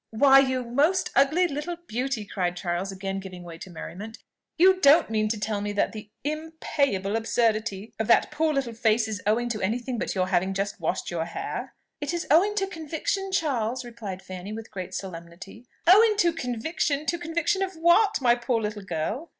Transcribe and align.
"Why, 0.09 0.39
you 0.39 0.63
most 0.63 1.11
ugly 1.15 1.47
little 1.47 1.75
beauty!" 1.75 2.25
cried 2.25 2.57
Charles, 2.57 2.91
again 2.91 3.19
giving 3.19 3.43
way 3.43 3.59
to 3.59 3.69
merriment; 3.69 4.17
"you 4.57 4.79
don't 4.81 5.11
mean 5.11 5.27
to 5.27 5.39
tell 5.39 5.61
me 5.61 5.73
that 5.73 5.91
the 5.91 6.09
impayable 6.23 7.15
absurdity 7.15 7.93
of 7.99 8.07
that 8.07 8.31
poor 8.31 8.51
little 8.51 8.73
face 8.73 9.07
is 9.07 9.21
owing 9.27 9.47
to 9.49 9.61
any 9.61 9.77
thing 9.77 9.99
but 9.99 10.15
your 10.15 10.29
having 10.29 10.55
just 10.55 10.79
washed 10.79 11.11
your 11.11 11.25
hair?" 11.25 11.75
"It 11.99 12.15
is 12.15 12.25
owing 12.31 12.55
to 12.55 12.65
conviction, 12.65 13.31
Charles," 13.31 13.85
replied 13.85 14.23
Fanny 14.23 14.51
with 14.51 14.71
great 14.71 14.95
solemnity. 14.95 15.67
"Owing 15.85 16.17
to 16.17 16.33
conviction? 16.33 17.05
To 17.05 17.19
conviction 17.19 17.61
of 17.61 17.75
what, 17.75 18.19
my 18.19 18.33
poor 18.33 18.59
little 18.59 18.81
girl?" 18.81 19.29